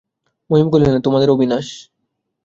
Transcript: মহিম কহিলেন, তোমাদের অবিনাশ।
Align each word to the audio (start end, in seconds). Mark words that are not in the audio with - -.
মহিম 0.49 0.67
কহিলেন, 0.69 0.95
তোমাদের 1.01 1.29
অবিনাশ। 1.29 1.67